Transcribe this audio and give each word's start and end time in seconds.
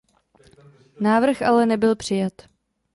Návrh 0.99 1.41
ale 1.41 1.65
nebyl 1.65 1.95
přijat. 1.95 2.33